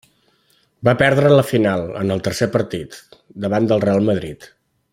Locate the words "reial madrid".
3.85-4.49